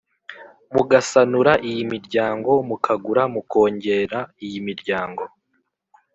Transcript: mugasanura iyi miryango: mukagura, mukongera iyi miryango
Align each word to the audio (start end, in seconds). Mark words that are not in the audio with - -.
mugasanura 0.73 1.53
iyi 1.69 1.83
miryango: 1.93 2.51
mukagura, 2.67 3.23
mukongera 3.33 4.19
iyi 4.45 4.59
miryango 4.67 5.23